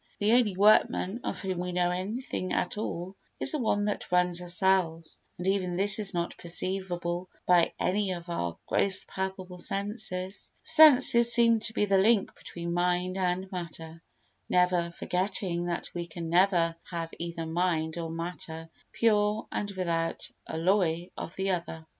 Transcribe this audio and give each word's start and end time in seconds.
The 0.17 0.31
only 0.31 0.57
workman 0.57 1.19
of 1.23 1.41
whom 1.41 1.59
we 1.59 1.73
know 1.73 1.91
anything 1.91 2.53
at 2.53 2.75
all 2.75 3.15
is 3.39 3.51
the 3.51 3.59
one 3.59 3.83
that 3.85 4.11
runs 4.11 4.41
ourselves 4.41 5.19
and 5.37 5.45
even 5.45 5.75
this 5.75 5.99
is 5.99 6.11
not 6.11 6.35
perceivable 6.39 7.29
by 7.45 7.73
any 7.79 8.09
of 8.13 8.27
our 8.27 8.57
gross 8.65 9.05
palpable 9.07 9.59
senses. 9.59 10.49
The 10.63 10.69
senses 10.71 11.31
seem 11.31 11.59
to 11.59 11.73
be 11.73 11.85
the 11.85 11.99
link 11.99 12.35
between 12.35 12.73
mind 12.73 13.15
and 13.15 13.51
matter—never 13.51 14.89
forgetting 14.89 15.65
that 15.67 15.91
we 15.93 16.07
can 16.07 16.29
never 16.31 16.75
have 16.89 17.13
either 17.19 17.45
mind 17.45 17.99
or 17.99 18.09
matter 18.09 18.71
pure 18.93 19.45
and 19.51 19.69
without 19.69 20.31
alloy 20.49 21.09
of 21.15 21.35
the 21.35 21.51
other. 21.51 21.85